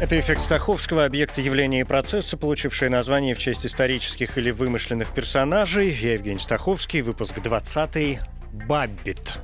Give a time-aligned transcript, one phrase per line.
[0.00, 5.90] Это эффект Стаховского, объекты явления и процесса, получившие название в честь исторических или вымышленных персонажей.
[5.90, 8.18] Я Евгений Стаховский, выпуск 20
[8.66, 9.38] «Баббит».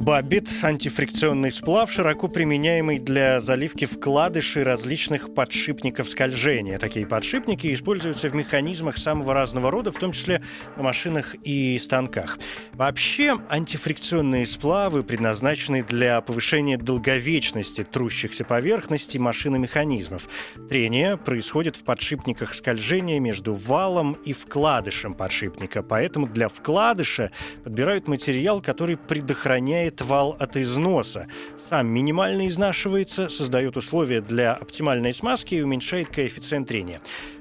[0.00, 6.78] Бабит– антифрикционный сплав, широко применяемый для заливки вкладышей различных подшипников скольжения.
[6.78, 10.42] Такие подшипники используются в механизмах самого разного рода, в том числе
[10.78, 12.38] на машинах и станках.
[12.72, 20.30] Вообще, антифрикционные сплавы предназначены для повышения долговечности трущихся поверхностей машин и механизмов.
[20.70, 27.32] Трение происходит в подшипниках скольжения между валом и вкладышем подшипника, поэтому для вкладыша
[27.64, 31.26] подбирают материал, который предохраняет защищает вал от износа.
[31.58, 37.00] Сам минимально изнашивается, создает условия для оптимальной смазки и уменьшает коэффициент трения.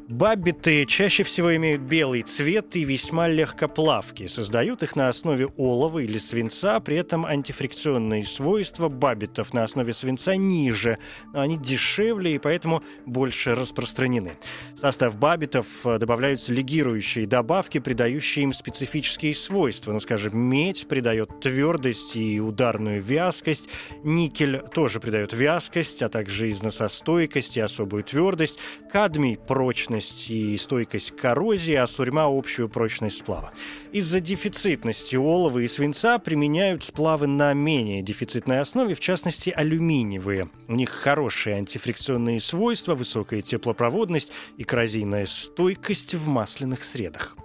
[0.09, 4.27] Баббиты чаще всего имеют белый цвет и весьма легкоплавкие.
[4.27, 10.35] Создают их на основе олова или свинца, при этом антифрикционные свойства баббитов на основе свинца
[10.35, 10.97] ниже,
[11.31, 14.31] но они дешевле и поэтому больше распространены.
[14.77, 19.93] В состав баббитов э, добавляются легирующие добавки, придающие им специфические свойства.
[19.93, 23.69] Ну, скажем, медь придает твердость и ударную вязкость,
[24.03, 28.57] никель тоже придает вязкость, а также износостойкость и особую твердость,
[28.91, 33.51] кадмий– прочность прочность и стойкость к коррозии, а сурьма– общую прочность сплава.
[33.91, 40.49] Из-за дефицитности олова и свинца применяют сплавы на менее дефицитной основе, в частности алюминиевые.
[40.67, 47.35] У них хорошие антифрикционные свойства, высокая теплопроводность и коррозийная стойкость в масляных средах.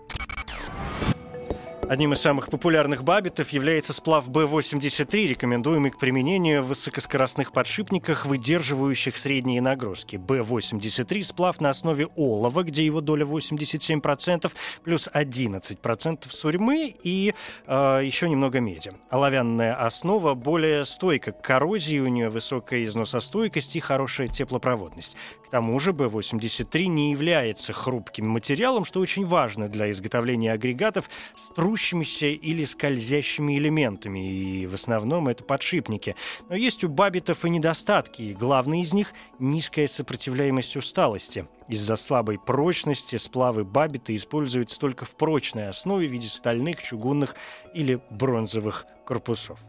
[1.86, 9.18] Одним из самых популярных бабитов является сплав B83, рекомендуемый к применению в высокоскоростных подшипниках, выдерживающих
[9.18, 10.16] средние нагрузки.
[10.16, 14.50] B83 сплав на основе олова, где его доля 87%,
[14.82, 17.34] плюс 11% сурьмы и
[17.66, 18.92] э, еще немного меди.
[19.10, 25.16] Оловянная основа более стойка к коррозии, у нее высокая износостойкость и хорошая теплопроводность.
[25.54, 32.26] Тому же B83 не является хрупким материалом, что очень важно для изготовления агрегатов с трущимися
[32.26, 36.16] или скользящими элементами, и в основном это подшипники.
[36.48, 41.46] Но есть у бабитов и недостатки, и главный из них— низкая сопротивляемость усталости.
[41.68, 47.36] Из-за слабой прочности сплавы бабита используются только в прочной основе в виде стальных, чугунных
[47.74, 49.60] или бронзовых корпусов.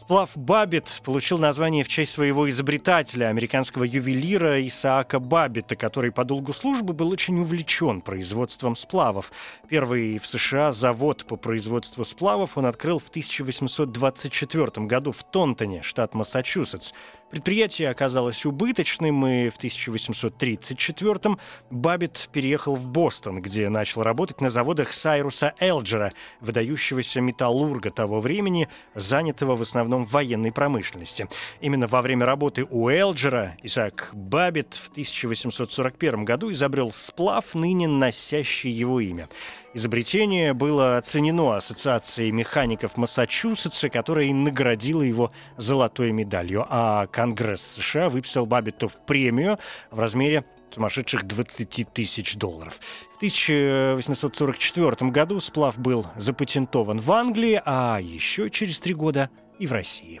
[0.00, 6.54] Сплав Баббит получил название в честь своего изобретателя, американского ювелира Исаака Баббита, который по долгу
[6.54, 9.30] службы был очень увлечен производством сплавов.
[9.68, 16.14] Первый в США завод по производству сплавов он открыл в 1824 году в Тонтоне, штат
[16.14, 16.92] Массачусетс.
[17.30, 21.38] Предприятие оказалось убыточным, и в 1834-м
[21.70, 28.68] Баббит переехал в Бостон, где начал работать на заводах Сайруса Элджера, выдающегося металлурга того времени,
[28.96, 31.28] занятого в основном в военной промышленности.
[31.60, 38.70] Именно во время работы у Элджера Исаак Баббит в 1841 году изобрел сплав, ныне носящий
[38.70, 39.28] его имя.
[39.72, 48.46] Изобретение было оценено Ассоциацией механиков Массачусетса, которая наградила его золотой медалью, а Конгресс США выписал
[48.46, 49.60] Баббиту премию
[49.92, 50.44] в размере
[50.74, 52.80] сумасшедших 20 тысяч долларов.
[53.14, 59.30] В 1844 году сплав был запатентован в Англии, а еще через три года
[59.60, 60.20] и в России.